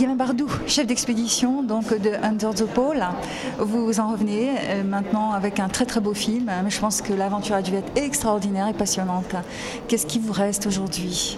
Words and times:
Guillaume 0.00 0.16
Bardou, 0.16 0.46
chef 0.68 0.86
d'expédition 0.86 1.64
donc 1.64 1.88
de 2.00 2.10
Under 2.22 2.54
the 2.54 2.66
Pole. 2.66 3.04
Vous 3.58 3.98
en 3.98 4.12
revenez 4.12 4.50
euh, 4.50 4.84
maintenant 4.84 5.32
avec 5.32 5.58
un 5.58 5.66
très 5.66 5.86
très 5.86 5.98
beau 5.98 6.14
film. 6.14 6.48
Je 6.68 6.78
pense 6.78 7.02
que 7.02 7.12
l'aventure 7.12 7.56
a 7.56 7.62
dû 7.62 7.74
être 7.74 7.90
extraordinaire 7.96 8.68
et 8.68 8.74
passionnante. 8.74 9.34
Qu'est-ce 9.88 10.06
qui 10.06 10.20
vous 10.20 10.32
reste 10.32 10.68
aujourd'hui? 10.68 11.36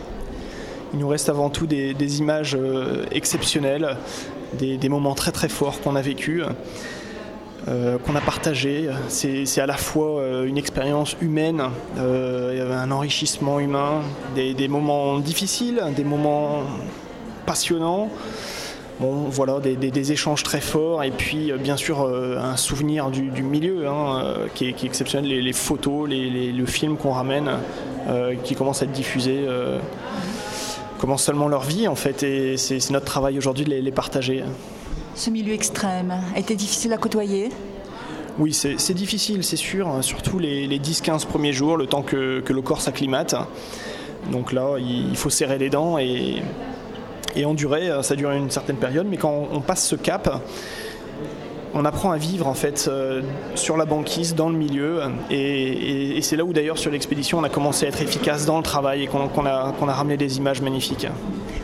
Il 0.93 0.99
nous 0.99 1.09
reste 1.09 1.31
avant 1.31 1.49
tout 1.49 1.67
des, 1.67 2.19
images 2.19 2.55
euh, 2.55 3.07
exceptionnelles, 3.13 3.97
des, 4.59 4.89
moments 4.91 5.15
très 5.15 5.33
très 5.33 5.49
forts 5.49 5.81
qu'on 5.81 5.97
a 5.97 6.03
vécus. 6.03 6.43
Euh, 7.67 7.97
qu'on 7.97 8.15
a 8.15 8.21
partagé. 8.21 8.91
C'est 9.09 9.59
à 9.59 9.67
la 9.67 9.79
fois 9.79 10.23
une 10.45 10.59
expérience 10.59 11.17
humaine, 11.23 11.63
un 11.97 12.91
enrichissement 12.91 13.59
humain, 13.59 14.03
des 14.35 14.69
moments 14.69 15.19
difficiles, 15.19 15.83
des 15.97 16.05
moments 16.05 16.65
passionnants, 17.51 18.09
Bon, 19.01 19.25
voilà, 19.31 19.59
des, 19.61 20.13
échanges 20.13 20.43
très 20.43 20.61
forts 20.61 21.03
et 21.03 21.11
puis 21.11 21.51
euh, 21.51 21.57
bien 21.57 21.79
sûr 21.79 22.03
euh, 22.03 22.37
un 22.39 22.59
souvenir 22.59 23.11
du, 23.11 23.43
milieu 23.43 23.89
hein, 23.89 24.23
euh, 24.23 24.47
qui, 24.55 24.67
est, 24.67 24.85
exceptionnel, 24.85 25.27
les, 25.31 25.53
photos, 25.55 26.07
le 26.07 26.67
film 26.67 26.99
qu'on 26.99 27.13
ramène, 27.13 27.51
qui 28.45 28.55
commence 28.55 28.83
à 28.83 28.85
être 28.85 28.93
diffusé, 28.93 29.47
commence 30.99 31.25
seulement 31.25 31.49
leur 31.49 31.63
vie 31.63 31.89
en 31.89 31.95
fait 31.95 32.23
et 32.23 32.59
c'est 32.59 32.91
notre 32.91 33.07
travail 33.07 33.39
aujourd'hui 33.39 33.65
de 33.65 33.71
les, 33.71 33.93
partager. 33.93 34.45
Ce 35.15 35.31
milieu 35.31 35.55
extrême 35.55 36.15
a 36.37 36.39
été 36.39 36.55
difficile 36.55 36.93
à 36.93 36.99
côtoyer? 36.99 37.49
Oui, 38.39 38.53
c'est 38.53 38.95
difficile, 38.95 39.43
c'est 39.45 39.57
sûr, 39.57 39.89
hein, 39.89 40.03
surtout 40.03 40.39
les, 40.39 40.79
10-15 40.79 41.25
premiers 41.27 41.55
jours, 41.55 41.79
le 41.79 41.87
temps 41.87 42.03
que, 42.03 42.41
que 42.41 42.53
le 42.53 42.61
corps 42.61 42.83
s'acclimate. 42.83 43.35
Donc 44.31 44.53
là, 44.53 44.77
il 44.79 45.17
faut 45.17 45.31
serrer 45.31 45.57
les 45.57 45.71
dents 45.71 45.97
et, 45.99 46.43
et 47.37 47.45
endurer, 47.45 47.91
euh, 47.91 48.03
ça 48.03 48.17
dure 48.17 48.31
une 48.31 48.51
certaine 48.51 48.77
période, 48.77 49.07
mais 49.09 49.17
quand 49.17 49.49
on 49.53 49.61
passe 49.61 49.87
ce 49.87 49.97
cap, 49.97 50.43
on 51.75 51.85
apprend 51.85 52.11
à 52.11 52.17
vivre 52.17 52.47
en 52.47 52.55
fait 52.55 52.87
euh, 52.89 53.23
sur 53.55 53.77
la 53.77 53.85
banquise, 53.85 54.35
dans 54.35 54.49
le 54.49 54.57
milieu, 54.57 55.01
et, 55.31 56.19
c'est 56.23 56.37
là 56.37 56.45
où 56.45 56.53
d'ailleurs 56.53 56.79
sur 56.79 56.91
l'expédition 56.91 57.39
on 57.39 57.45
a 57.45 57.49
commencé 57.49 57.87
à 57.87 57.89
être 57.89 58.03
efficace 58.03 58.45
dans 58.45 58.57
le 58.57 58.63
travail 58.63 59.05
et 59.05 59.07
qu'on 59.07 59.47
a, 59.47 59.51
a, 59.51 59.93
ramené 59.93 60.17
des 60.17 60.39
images 60.39 60.61
magnifiques. 60.61 61.07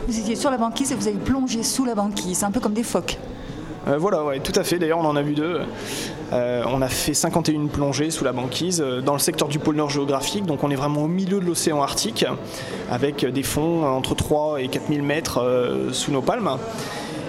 Vous 0.07 0.19
étiez 0.19 0.35
sur 0.35 0.49
la 0.49 0.57
banquise 0.57 0.91
et 0.91 0.95
vous 0.95 1.07
avez 1.07 1.17
plongé 1.17 1.63
sous 1.63 1.85
la 1.85 1.95
banquise, 1.95 2.43
un 2.43 2.51
peu 2.51 2.59
comme 2.59 2.73
des 2.73 2.83
phoques. 2.83 3.17
Euh, 3.87 3.97
voilà, 3.97 4.23
ouais, 4.23 4.39
tout 4.39 4.57
à 4.59 4.63
fait. 4.63 4.79
D'ailleurs, 4.79 4.99
on 4.99 5.05
en 5.05 5.15
a 5.15 5.21
vu 5.21 5.33
deux. 5.33 5.61
Euh, 6.33 6.63
on 6.67 6.81
a 6.81 6.89
fait 6.89 7.13
51 7.13 7.67
plongées 7.67 8.11
sous 8.11 8.25
la 8.25 8.33
banquise 8.33 8.81
euh, 8.81 9.01
dans 9.01 9.13
le 9.13 9.19
secteur 9.19 9.47
du 9.47 9.59
pôle 9.59 9.75
Nord 9.75 9.89
géographique, 9.89 10.45
donc 10.45 10.63
on 10.63 10.69
est 10.69 10.75
vraiment 10.75 11.03
au 11.03 11.07
milieu 11.07 11.39
de 11.39 11.45
l'océan 11.45 11.81
Arctique, 11.81 12.25
avec 12.91 13.25
des 13.25 13.43
fonds 13.43 13.85
entre 13.85 14.15
3 14.15 14.61
et 14.61 14.67
4000 14.67 15.01
mètres 15.01 15.89
sous 15.91 16.11
nos 16.11 16.21
palmes. 16.21 16.57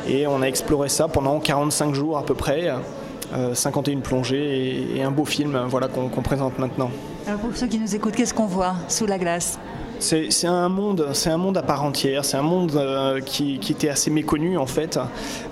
Et 0.08 0.26
on 0.26 0.42
a 0.42 0.46
exploré 0.46 0.88
ça 0.88 1.06
pendant 1.06 1.38
45 1.38 1.94
jours 1.94 2.18
à 2.18 2.24
peu 2.24 2.34
près. 2.34 2.72
51 3.52 4.00
plongées 4.00 4.96
et, 4.96 5.02
un 5.02 5.10
beau 5.10 5.26
film 5.26 5.58
voilà, 5.68 5.88
qu'on 5.88 6.22
présente 6.22 6.58
maintenant. 6.58 6.90
Pour 7.42 7.54
ceux 7.54 7.66
qui 7.66 7.78
nous 7.78 7.94
écoutent, 7.94 8.16
qu'est-ce 8.16 8.32
qu'on 8.32 8.46
voit 8.46 8.74
sous 8.88 9.04
la 9.04 9.18
glace? 9.18 9.58
C'est 10.00 10.46
un 10.46 10.68
monde, 10.68 11.08
c'est 11.12 11.30
un 11.30 11.36
monde 11.36 11.56
à 11.56 11.62
part 11.62 11.84
entière. 11.84 12.24
C'est 12.24 12.36
un 12.36 12.42
monde 12.42 12.76
euh, 12.76 13.20
qui, 13.20 13.58
était 13.70 13.88
assez 13.88 14.10
méconnu 14.10 14.56
en 14.58 14.66
fait, 14.66 14.98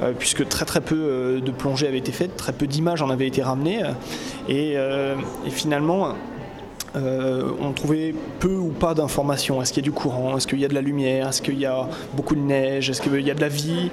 euh, 0.02 0.12
puisque 0.18 0.48
très 0.48 0.64
très 0.64 0.80
peu 0.80 0.96
euh, 0.96 1.40
de 1.40 1.50
plongées 1.50 1.88
avaient 1.88 1.98
été 1.98 2.12
faites, 2.12 2.36
très 2.36 2.52
peu 2.52 2.66
d'images 2.66 3.02
en 3.02 3.10
avaient 3.10 3.26
été 3.26 3.42
ramenées, 3.42 3.82
et, 4.48 4.76
finalement. 5.50 6.14
on 6.94 7.72
trouvait 7.72 8.14
peu 8.40 8.54
ou 8.56 8.68
pas 8.68 8.94
d'informations. 8.94 9.60
Est-ce 9.60 9.72
qu'il 9.72 9.82
y 9.82 9.84
a 9.84 9.90
du 9.90 9.92
courant? 9.92 10.36
Est-ce 10.36 10.46
qu'il 10.46 10.60
y 10.60 10.64
a 10.64 10.68
de 10.68 10.74
la 10.74 10.80
lumière? 10.80 11.28
Est-ce 11.28 11.42
qu'il 11.42 11.58
y 11.58 11.66
a 11.66 11.88
beaucoup 12.14 12.34
de 12.34 12.40
neige? 12.40 12.88
Est-ce 12.88 13.02
qu'il 13.02 13.20
y 13.20 13.30
a 13.30 13.34
de 13.34 13.40
la 13.40 13.48
vie? 13.48 13.90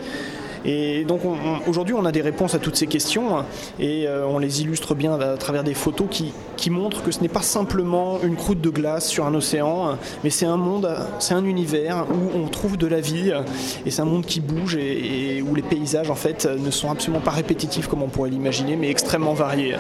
Et 0.66 1.03
donc 1.03 1.22
aujourd'hui, 1.67 1.95
on 1.95 2.06
a 2.06 2.11
des 2.11 2.22
réponses 2.22 2.56
à 2.56 2.59
toutes 2.59 2.75
ces 2.75 2.88
questions 2.88 3.44
et 3.80 4.08
euh, 4.08 4.25
on 4.25 4.39
les 4.39 4.61
illustre 4.61 4.95
bien 4.95 5.19
à, 5.19 5.38
travers 5.38 5.64
des 5.64 5.73
photos 5.73 6.08
qui, 6.09 6.33
qui 6.58 6.69
montrent 6.69 7.03
que 7.03 7.11
ce 7.11 7.22
n'est 7.22 7.30
pas 7.30 7.42
simplement 7.42 8.19
une 8.24 8.35
croûte 8.35 8.62
de 8.62 8.69
glace 8.69 9.07
sur 9.07 9.25
un 9.25 9.34
océan, 9.34 9.97
mais 10.23 10.29
c'est 10.29 10.46
un 10.46 10.57
monde, 10.57 10.90
c'est 11.19 11.34
un 11.34 11.44
univers 11.44 12.06
où 12.09 12.38
on 12.38 12.47
trouve 12.47 12.78
de 12.78 12.88
la 12.88 13.02
vie 13.02 13.34
et 13.85 13.91
c'est 13.91 14.02
un 14.02 14.06
monde 14.06 14.25
qui 14.25 14.40
bouge 14.40 14.75
et, 14.75 15.41
où 15.41 15.56
les 15.56 15.62
paysages 15.62 16.09
en 16.09 16.16
fait 16.16 16.46
ne 16.46 16.72
sont 16.72 16.90
absolument 16.90 17.22
pas 17.22 17.31
répétitifs 17.31 17.88
comme 17.88 18.02
on 18.02 18.07
pourrait 18.07 18.29
l'imaginer, 18.29 18.75
mais 18.75 18.90
extrêmement 18.90 19.34
variés. 19.34 19.75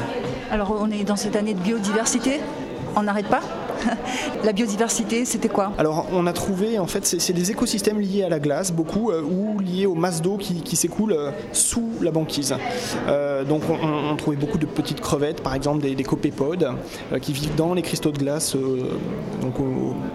Alors 0.51 0.75
on 0.79 0.91
est 0.91 1.03
dans 1.03 1.15
cette 1.15 1.35
année 1.35 1.53
de 1.53 1.59
biodiversité, 1.59 2.39
on 2.95 3.03
n'arrête 3.03 3.27
pas 3.27 3.41
la 4.43 4.53
biodiversité, 4.53 5.25
c'était 5.25 5.49
quoi? 5.49 5.71
Alors, 5.77 6.07
on 6.11 6.27
a 6.27 6.33
trouvé, 6.33 6.79
en 6.79 6.87
fait, 6.87 7.05
c'est 7.05 7.33
des 7.33 7.51
écosystèmes 7.51 7.99
liés 7.99 8.23
à 8.23 8.29
la 8.29 8.39
glace, 8.39 8.71
beaucoup, 8.71 9.11
euh, 9.11 9.21
ou 9.21 9.59
liés 9.59 9.85
aux 9.85 9.95
masses 9.95 10.21
d'eau 10.21 10.37
qui, 10.37 10.75
s'écoulent 10.75 11.13
euh, 11.13 11.31
sous 11.51 11.89
la 12.01 12.11
banquise. 12.11 12.55
Euh, 13.07 13.43
donc, 13.43 13.63
on, 13.69 14.15
trouvait 14.15 14.37
beaucoup 14.37 14.57
de 14.57 14.65
petites 14.65 15.01
crevettes, 15.01 15.41
par 15.41 15.55
exemple 15.55 15.81
des, 15.81 16.03
copépodes, 16.03 16.69
qui 17.21 17.33
vivent 17.33 17.55
dans 17.55 17.73
les 17.73 17.81
cristaux 17.81 18.11
de 18.11 18.17
glace, 18.17 18.55
donc 19.41 19.55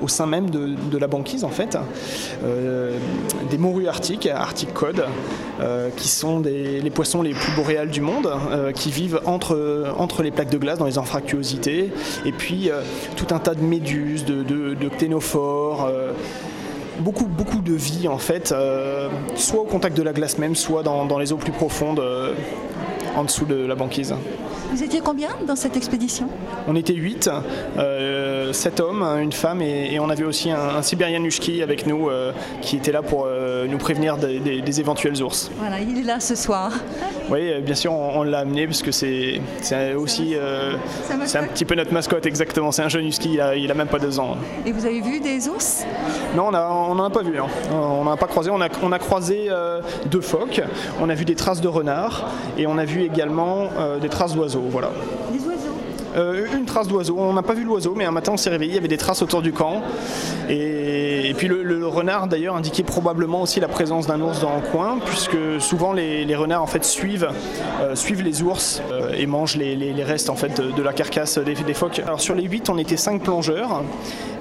au, 0.01 0.09
sein 0.09 0.27
même 0.27 0.51
de, 0.51 0.99
la 0.99 1.07
banquise, 1.07 1.45
en 1.45 1.51
fait. 1.51 1.77
des 3.51 3.59
morues 3.59 3.89
arctiques, 3.89 4.27
Arctic 4.27 4.73
Cod, 4.73 5.05
qui 5.97 6.09
sont 6.09 6.41
les 6.41 6.91
poissons 6.91 7.23
les 7.23 7.35
plus 7.35 7.53
boréales 7.57 7.91
du 7.91 8.01
monde, 8.01 8.31
qui 8.75 8.91
vivent 8.91 9.21
entre, 9.27 9.93
entre 9.99 10.23
les 10.23 10.31
plaques 10.31 10.51
de 10.51 10.59
glace 10.59 10.79
dans 10.79 10.87
les 10.87 10.99
anfractuosités, 10.99 11.93
et 12.25 12.33
puis 12.33 12.71
tout 13.17 13.35
un 13.35 13.39
tas 13.39 13.55
de 13.55 13.58
méduses, 13.63 14.25
de, 14.25 14.43
de, 14.43 14.77
euh, 15.87 16.13
beaucoup, 17.01 17.27
beaucoup 17.27 17.61
de 17.61 17.75
vie 17.75 18.09
en 18.09 18.19
fait, 18.19 18.53
euh, 18.53 19.09
soit 19.35 19.61
au 19.61 19.65
contact 19.65 19.97
de 19.97 20.03
la 20.03 20.13
glace 20.13 20.39
même, 20.39 20.55
soit 20.55 20.83
dans, 20.83 21.19
les 21.19 21.33
eaux 21.33 21.37
plus 21.37 21.53
profondes 21.53 22.01
euh, 22.01 22.35
en 23.17 23.25
dessous 23.25 23.45
de 23.45 23.55
la 23.55 23.75
banquise. 23.75 24.15
Vous 24.71 24.83
étiez 24.83 25.01
combien 25.01 25.31
dans 25.47 25.57
cette 25.57 25.77
expédition? 25.77 26.29
On 26.67 26.77
était 26.77 26.95
8, 26.95 27.31
euh, 27.79 28.53
7 28.53 28.81
hommes, 28.81 29.03
une 29.03 29.33
femme 29.33 29.63
et, 29.63 29.99
on 30.01 30.11
avait 30.11 30.25
aussi 30.25 30.51
un, 30.51 30.83
Sibérian 30.83 31.21
Nushki 31.21 31.63
avec 31.63 31.87
nous 31.87 32.09
euh, 32.09 32.33
qui 32.63 32.77
était 32.77 32.93
là 32.93 33.03
pour 33.03 33.25
euh, 33.27 33.67
nous 33.67 33.79
prévenir 33.79 34.17
des, 34.17 34.81
éventuels 34.81 35.23
ours. 35.23 35.51
Voilà, 35.59 35.81
il 35.81 35.99
est 35.99 36.03
là 36.03 36.21
ce 36.21 36.35
soir. 36.35 36.73
Oui, 37.31 37.53
euh, 37.53 37.61
bien 37.61 37.75
sûr, 37.75 37.93
on, 37.93 38.23
l'a 38.23 38.39
amené 38.39 38.67
parce 38.67 38.81
que 38.81 38.91
c'est 38.91 39.43
aussi 39.95 40.35
c'est 41.27 41.37
un 41.37 41.45
petit 41.45 41.67
peu 41.67 41.75
notre 41.75 41.93
mascotte 41.93 42.25
exactement. 42.25 42.73
C'est 42.73 42.81
un 42.81 42.89
jeune 42.89 43.05
husky, 43.05 43.35
il 43.35 43.71
a, 43.71 43.75
même 43.75 43.87
pas 43.87 43.99
deux 43.99 44.19
ans. 44.19 44.39
Et 44.65 44.73
vous 44.73 44.87
avez 44.87 45.03
vu 45.03 45.21
des 45.21 45.47
ours? 45.47 45.85
Non, 46.35 46.47
on 46.47 46.95
n'en 46.95 47.05
a, 47.05 47.11
pas 47.11 47.23
vu. 47.23 47.39
Hein. 47.39 47.49
On 47.71 48.03
n'en 48.05 48.13
a 48.13 48.17
pas 48.17 48.29
croisé. 48.29 48.51
On 48.51 48.63
a, 48.63 48.69
on 48.83 48.93
a 48.93 48.99
croisé 48.99 49.51
deux 50.07 50.23
phoques, 50.23 50.63
on 51.03 51.11
a 51.11 51.15
vu 51.15 51.27
des 51.27 51.35
traces 51.35 51.61
de 51.61 51.69
renards 51.69 52.31
et 52.57 52.67
on 52.67 52.79
a 52.79 52.87
vu 52.87 53.08
également 53.13 53.69
des 54.01 54.09
traces 54.09 54.35
d'oiseaux. 54.35 54.65
Voilà. 54.69 54.91
Des 55.33 55.39
oiseaux 55.47 55.59
euh, 56.17 56.47
une 56.57 56.65
trace 56.65 56.89
d'oiseau. 56.89 57.17
On 57.19 57.33
n'a 57.33 57.43
pas 57.43 57.55
vu 57.55 57.65
l'oiseau, 57.65 57.95
mais 57.97 58.05
un 58.05 58.11
matin 58.11 58.33
on 58.33 58.37
s'est 58.37 58.51
réveillé, 58.51 58.73
il 58.73 58.75
y 58.77 58.79
avait 58.79 58.89
des 58.89 58.97
traces 58.97 59.23
autour 59.23 59.43
du 59.43 59.53
camp. 59.53 59.83
Et, 60.49 61.35
puis 61.37 61.49
le, 61.49 61.87
renard 61.87 62.27
d'ailleurs 62.27 62.57
indiquait 62.57 62.83
probablement 62.83 63.43
aussi 63.43 63.61
la 63.61 63.69
présence 63.69 64.07
d'un 64.07 64.21
ours 64.21 64.41
dans 64.41 64.57
le 64.57 64.63
coin, 64.63 64.99
puisque 65.05 65.37
souvent 65.61 65.93
les, 65.93 66.35
renards 66.35 66.63
en 66.63 66.67
fait 66.67 66.85
suivent, 66.85 67.29
euh, 67.81 67.95
suivent 67.95 68.23
les 68.23 68.43
ours 68.43 68.83
euh, 68.91 69.13
et 69.17 69.27
mangent 69.27 69.57
les, 69.57 70.05
restes 70.05 70.31
en 70.31 70.37
fait 70.37 70.61
de, 70.61 70.83
la 70.83 70.93
carcasse 70.93 71.39
des, 71.39 71.55
des, 71.55 71.75
phoques. 71.75 72.01
Alors 72.01 72.21
sur 72.21 72.35
les 72.35 72.45
8, 72.45 72.71
on 72.71 72.79
était 72.79 72.97
5 72.97 73.23
plongeurs 73.23 73.83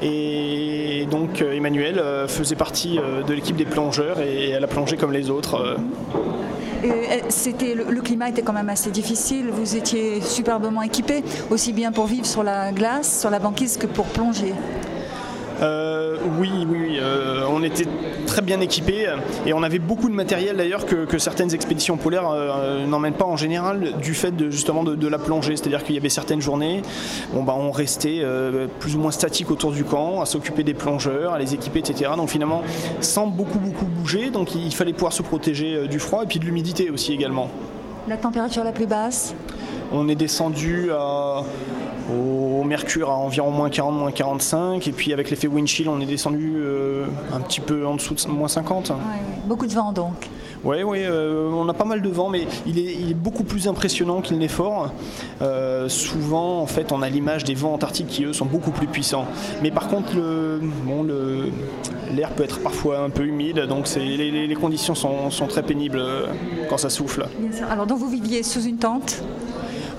et 0.02 1.08
donc 1.10 1.42
Emmanuel 1.42 2.02
faisait 2.28 2.56
partie 2.56 2.98
de 2.98 3.34
l'équipe 3.34 3.56
des 3.56 3.66
plongeurs 3.66 4.20
et 4.22 4.50
elle 4.50 4.64
a 4.64 4.68
plongé 4.68 4.98
comme 4.98 5.12
les 5.12 5.30
autres. 5.30 5.78
Euh, 6.84 7.20
c'était 7.30 7.74
le, 7.74 8.02
climat 8.02 8.30
était 8.30 8.42
quand 8.42 8.54
même 8.54 8.70
assez 8.70 8.92
difficile. 8.92 9.50
Vous 9.52 9.76
étiez 9.76 10.22
superbement 10.22 10.82
équipé, 10.82 11.24
aussi 11.50 11.74
bien 11.74 11.92
pour 11.92 12.08
vivre 12.08 12.26
sur 12.26 12.44
la 12.44 12.72
glace, 12.72 13.20
sur 13.20 13.30
la 13.30 13.40
banquise, 13.40 13.78
que 13.78 13.88
pour 13.88 14.06
plonger. 14.06 14.54
Euh, 15.62 16.18
oui, 16.40 16.52
oui, 16.68 17.00
euh, 17.02 17.46
on 17.50 17.64
était 17.64 17.88
très 18.28 18.42
bien 18.42 18.60
équipés 18.62 19.08
et 19.46 19.54
on 19.54 19.64
avait 19.64 19.80
beaucoup 19.80 20.10
de 20.10 20.14
matériel 20.14 20.58
d'ailleurs 20.58 20.86
que, 20.86 21.18
certaines 21.18 21.54
expéditions 21.54 21.98
polaires 21.98 22.30
euh, 22.30 22.86
n'emmènent 22.86 23.14
pas 23.14 23.26
en 23.26 23.38
général 23.38 23.94
du 24.00 24.14
fait 24.14 24.32
de, 24.32 24.52
justement 24.52 24.84
de, 24.84 25.08
la 25.08 25.18
plongée. 25.18 25.56
C'est-à-dire 25.56 25.84
qu'il 25.84 25.96
y 25.96 25.98
avait 25.98 26.10
certaines 26.10 26.42
journées, 26.42 26.82
bon, 27.34 27.44
bah, 27.44 27.56
on 27.58 27.72
restait 27.72 28.24
plus 28.80 28.96
ou 28.96 29.00
moins 29.00 29.12
statique 29.12 29.50
autour 29.50 29.72
du 29.72 29.84
camp, 29.84 30.22
à 30.22 30.26
s'occuper 30.26 30.64
des 30.64 30.74
plongeurs, 30.74 31.34
à 31.34 31.40
les 31.40 31.54
équiper, 31.54 31.80
etc. 31.80 32.12
Donc 32.16 32.30
finalement, 32.30 32.62
sans 33.02 33.28
beaucoup 33.28 33.60
beaucoup 33.60 33.86
bouger, 33.86 34.30
donc 34.30 34.54
il 34.54 34.74
fallait 34.74 34.94
pouvoir 34.94 35.14
se 35.14 35.24
protéger 35.24 35.88
du 35.88 36.00
froid 36.00 36.24
et 36.24 36.28
puis 36.28 36.40
de 36.40 36.46
l'humidité 36.46 36.90
aussi 36.90 37.14
également. 37.14 37.50
La 38.08 38.18
température 38.18 38.64
la 38.64 38.72
plus 38.72 38.86
basse? 38.86 39.34
On 39.92 40.08
est 40.10 40.16
descendu 40.16 40.92
à 40.92 41.44
au 42.12 42.64
mercure 42.64 43.10
à 43.10 43.16
environ 43.16 43.52
moins 43.52 43.70
40, 43.70 43.96
moins 43.96 44.12
45. 44.12 44.88
Et 44.88 44.92
puis 44.92 45.14
avec 45.14 45.30
l'effet 45.30 45.48
wind 45.48 45.68
chill, 45.68 45.90
on 45.90 46.00
est 46.00 46.06
descendu 46.06 46.54
euh, 46.58 47.06
un 47.34 47.40
petit 47.40 47.62
peu 47.62 47.86
en 47.86 47.96
dessous 47.96 48.16
de 48.16 48.30
moins 48.30 48.48
50. 48.48 48.92
Beaucoup 49.46 49.68
de 49.68 49.74
vent 49.74 49.92
donc. 49.92 50.30
Oui, 50.64 50.82
oui, 50.84 51.06
on 51.08 51.70
a 51.70 51.74
pas 51.74 51.86
mal 51.86 52.02
de 52.02 52.10
vent, 52.10 52.30
mais 52.30 52.48
il 52.66 52.80
est, 52.80 53.14
beaucoup 53.14 53.44
plus 53.44 53.68
impressionnant 53.68 54.22
qu'il 54.22 54.40
n'est 54.40 54.48
fort. 54.48 54.92
souvent, 55.88 56.62
en 56.62 56.66
fait, 56.66 56.92
on 56.92 57.04
a 57.04 57.10
l'image 57.10 57.44
des 57.44 57.54
vents 57.54 57.74
antarctiques 57.74 58.08
qui, 58.08 58.26
eux, 58.26 58.34
sont 58.34 58.46
beaucoup 58.46 58.72
plus 58.72 58.88
puissants. 58.88 59.28
Mais 59.62 59.70
par 59.70 59.88
contre, 59.88 60.16
le, 60.16 60.60
bon, 60.84 61.04
le, 61.04 61.52
l'air 62.14 62.32
peut 62.32 62.44
être 62.44 62.60
parfois 62.60 63.00
un 63.00 63.12
peu 63.12 63.24
humide, 63.24 63.60
donc 63.68 63.88
les, 63.96 64.48
les, 64.48 64.56
conditions 64.56 64.96
sont, 64.96 65.30
sont, 65.30 65.48
très 65.48 65.64
pénibles 65.64 66.02
quand 66.70 66.78
ça 66.78 66.90
souffle. 66.90 67.28
Alors, 67.70 67.86
donc 67.86 68.00
vous 68.00 68.10
viviez 68.10 68.44
sous 68.44 68.64
une 68.64 68.78
tente? 68.78 69.24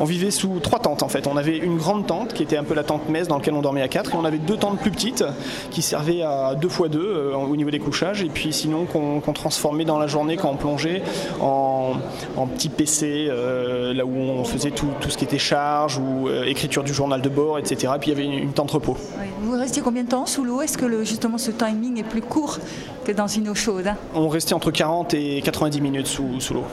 On 0.00 0.04
vivait 0.04 0.30
sous 0.30 0.60
trois 0.60 0.78
tentes 0.78 1.02
en 1.02 1.08
fait. 1.08 1.26
On 1.26 1.36
avait 1.36 1.56
une 1.56 1.76
grande 1.76 2.06
tente 2.06 2.34
qui 2.34 2.42
était 2.42 2.56
un 2.56 2.64
peu 2.64 2.74
la 2.74 2.84
tente 2.84 3.08
messe 3.08 3.28
dans 3.28 3.36
laquelle 3.36 3.54
on 3.54 3.62
dormait 3.62 3.82
à 3.82 3.88
quatre, 3.88 4.14
et 4.14 4.16
on 4.16 4.24
avait 4.24 4.38
deux 4.38 4.56
tentes 4.56 4.78
plus 4.78 4.90
petites 4.90 5.24
qui 5.70 5.82
servaient 5.82 6.22
à 6.22 6.54
deux 6.54 6.68
fois 6.68 6.88
deux 6.88 7.00
euh, 7.00 7.34
au 7.34 7.56
niveau 7.56 7.70
des 7.70 7.78
couchages, 7.78 8.22
et 8.22 8.28
puis 8.28 8.52
sinon 8.52 8.84
qu'on 8.84 9.20
transformait 9.32 9.84
dans 9.84 9.98
la 9.98 10.06
journée 10.06 10.36
quand 10.36 10.50
on 10.50 10.56
plongeait 10.56 11.02
en, 11.40 11.94
en 12.36 12.46
petit 12.46 12.68
PC, 12.68 13.26
euh, 13.28 13.92
là 13.94 14.04
où 14.04 14.14
on 14.14 14.44
faisait 14.44 14.70
tout, 14.70 14.88
ce 15.08 15.16
qui 15.16 15.24
était 15.24 15.38
charge 15.38 15.98
ou 15.98 16.28
euh, 16.28 16.44
écriture 16.44 16.84
du 16.84 16.94
journal 16.94 17.20
de 17.20 17.28
bord, 17.28 17.58
etc. 17.58 17.92
Et 17.96 17.98
puis 17.98 18.10
il 18.10 18.18
y 18.18 18.20
avait 18.20 18.36
une, 18.36 18.52
tente 18.52 18.70
repos. 18.70 18.96
Vous 19.42 19.52
restiez 19.52 19.82
combien 19.82 20.04
de 20.04 20.08
temps 20.08 20.26
sous 20.26 20.44
l'eau? 20.44 20.62
Est-ce 20.62 20.78
que 20.78 21.04
justement 21.04 21.38
ce 21.38 21.50
timing 21.50 21.98
est 21.98 22.04
plus 22.04 22.22
court 22.22 22.58
que 23.04 23.12
dans 23.12 23.26
une 23.26 23.48
eau 23.48 23.54
chaude 23.54 23.86
hein? 23.86 23.96
On 24.14 24.28
restait 24.28 24.54
entre 24.54 24.70
40 24.70 25.14
et 25.14 25.42
90 25.42 25.80
minutes 25.80 26.06
sous, 26.06 26.40
sous 26.40 26.54
l'eau. 26.54 26.64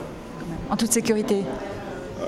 En 0.69 0.77
toute 0.77 0.91
sécurité? 0.91 1.43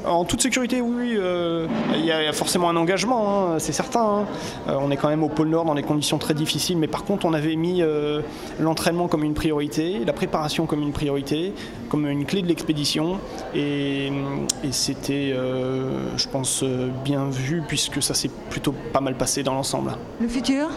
En 0.06 0.26
toute 0.26 0.42
sécurité, 0.42 0.82
oui, 0.82 1.16
euh, 1.16 1.68
il 1.96 2.06
y, 2.06 2.12
a 2.12 2.34
forcément 2.34 2.70
un 2.70 2.76
engagement, 2.76 3.54
hein, 3.54 3.60
c'est 3.60 3.72
certain. 3.72 4.02
Hein. 4.02 4.26
Euh, 4.68 4.78
on 4.80 4.92
est 4.92 4.98
quand 4.98 5.10
même 5.10 5.24
au 5.24 5.30
pôle 5.30 5.50
Nord 5.50 5.66
dans 5.66 5.76
des 5.76 5.84
conditions 5.84 6.18
très 6.18 6.34
difficiles, 6.34 6.78
mais 6.78 6.88
par 6.88 7.04
contre, 7.04 7.26
on 7.26 7.34
avait 7.34 7.56
mis 7.56 7.82
euh, 7.82 8.22
l'entraînement 8.60 9.08
comme 9.08 9.24
une 9.24 9.34
priorité, 9.34 10.02
la 10.06 10.14
préparation 10.14 10.66
comme 10.66 10.82
une 10.82 10.94
priorité, 10.94 11.54
comme 11.90 12.08
une 12.08 12.26
clé 12.26 12.42
de 12.42 12.48
l'expédition, 12.48 13.20
et, 13.56 14.08
et 14.64 14.72
c'était, 14.72 15.34
je 15.34 16.28
pense, 16.28 16.64
bien 17.04 17.30
vu 17.30 17.64
puisque 17.68 18.02
ça 18.02 18.14
s'est 18.14 18.32
plutôt 18.50 18.74
pas 18.94 19.02
mal 19.02 19.16
passé 19.16 19.44
dans 19.44 19.54
l'ensemble. 19.54 19.98
Le 20.20 20.28
futur? 20.28 20.70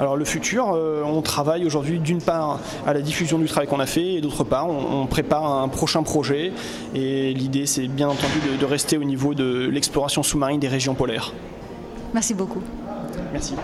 Alors 0.00 0.16
le 0.16 0.24
futur, 0.24 0.72
euh, 0.72 1.02
on 1.04 1.20
travaille 1.20 1.66
aujourd'hui 1.66 1.98
d'une 1.98 2.22
part 2.22 2.58
à 2.86 2.94
la 2.94 3.02
diffusion 3.02 3.38
du 3.38 3.44
travail 3.44 3.68
qu'on 3.68 3.80
a 3.80 3.86
fait 3.86 4.14
et 4.14 4.20
d'autre 4.22 4.44
part 4.44 4.66
on, 4.66 5.04
prépare 5.04 5.44
un 5.44 5.68
prochain 5.68 6.02
projet 6.02 6.52
et 6.94 7.34
l'idée 7.34 7.66
c'est 7.66 7.86
bien 7.86 8.08
entendu 8.08 8.38
de 8.58 8.64
rester 8.64 8.96
au 8.96 9.04
niveau 9.04 9.34
de 9.34 9.68
l'exploration 9.70 10.22
sous-marine 10.22 10.58
des 10.58 10.68
régions 10.68 10.94
polaires. 10.94 11.34
Merci 12.14 12.32
beaucoup. 12.32 12.62
Merci. 13.30 13.54